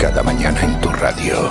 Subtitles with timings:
[0.00, 1.50] Cada mañana en tu radio.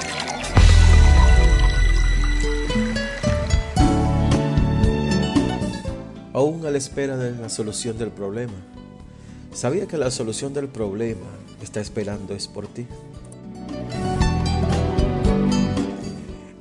[6.32, 8.54] Aún a la espera de la solución del problema.
[9.52, 11.28] ¿Sabía que la solución del problema
[11.62, 12.88] está esperando es por ti?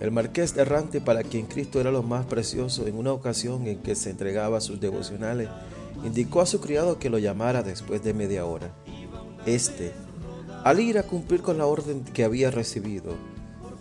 [0.00, 3.94] El marqués errante para quien Cristo era lo más precioso, en una ocasión en que
[3.94, 5.48] se entregaba a sus devocionales,
[6.04, 8.72] indicó a su criado que lo llamara después de media hora.
[9.46, 9.92] Este,
[10.66, 13.14] al ir a cumplir con la orden que había recibido,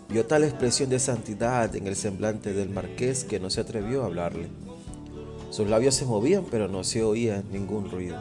[0.08, 4.06] vio tal expresión de santidad en el semblante del marqués que no se atrevió a
[4.06, 4.46] hablarle.
[5.50, 8.16] Sus labios se movían, pero no se oía ningún ruido.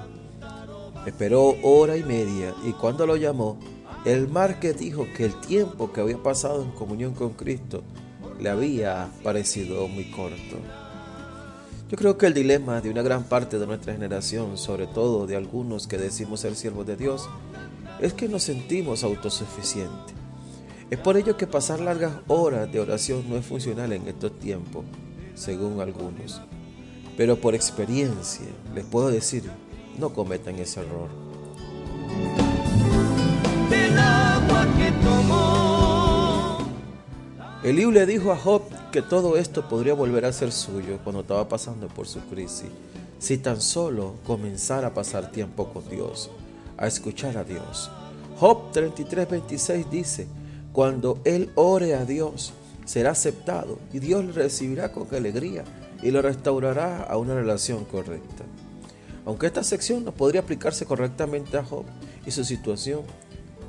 [1.05, 3.59] Esperó hora y media y cuando lo llamó,
[4.03, 7.83] el marqués dijo que el tiempo que había pasado en comunión con Cristo
[8.39, 10.57] le había parecido muy corto.
[11.87, 15.35] Yo creo que el dilema de una gran parte de nuestra generación, sobre todo de
[15.35, 17.29] algunos que decimos ser siervos de Dios,
[17.99, 20.15] es que nos sentimos autosuficientes.
[20.89, 24.85] Es por ello que pasar largas horas de oración no es funcional en estos tiempos,
[25.33, 26.41] según algunos.
[27.17, 29.43] Pero por experiencia les puedo decir,
[29.97, 31.09] no cometan ese error.
[37.63, 41.49] Eliú le dijo a Job que todo esto podría volver a ser suyo cuando estaba
[41.49, 42.69] pasando por su crisis,
[43.17, 46.29] si tan solo comenzara a pasar tiempo con Dios,
[46.77, 47.89] a escuchar a Dios.
[48.39, 50.27] Job 33:26 dice,
[50.71, 52.53] cuando él ore a Dios,
[52.85, 55.63] será aceptado y Dios le recibirá con alegría
[56.01, 58.43] y lo restaurará a una relación correcta.
[59.25, 61.85] Aunque esta sección no podría aplicarse correctamente a Job
[62.25, 63.01] y su situación,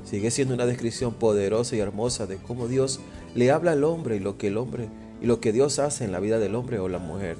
[0.03, 2.99] sigue siendo una descripción poderosa y hermosa de cómo Dios
[3.33, 4.87] le habla al hombre y lo que el hombre
[5.21, 7.37] y lo que Dios hace en la vida del hombre o la mujer.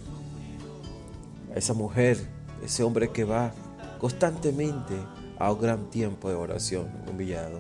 [1.56, 2.18] Esa mujer,
[2.66, 3.54] ese hombre que va
[4.00, 4.96] constantemente
[5.40, 7.60] a un gran tiempo de oración, humillado.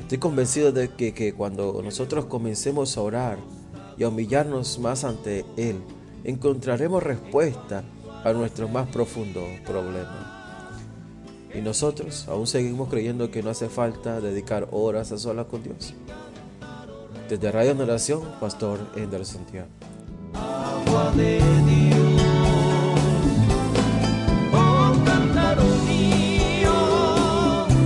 [0.00, 3.38] Estoy convencido de que, que cuando nosotros comencemos a orar
[3.96, 5.82] y a humillarnos más ante Él,
[6.24, 7.84] encontraremos respuesta
[8.24, 10.40] a nuestros más profundos problemas.
[11.54, 15.94] Y nosotros aún seguimos creyendo que no hace falta dedicar horas a solas con Dios.
[17.28, 19.68] Desde Radio Oración, Pastor Ender Santiago.